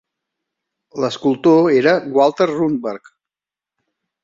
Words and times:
L'escultor 1.03 1.69
era 1.81 1.95
Walter 2.17 2.51
Runeberg. 2.55 3.15